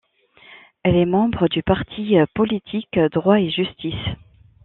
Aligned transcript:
Elle 0.81 0.95
est 0.95 1.05
membre 1.05 1.47
du 1.47 1.61
parti 1.61 2.15
politique 2.33 2.97
Droit 3.13 3.39
et 3.39 3.51
justice. 3.51 3.93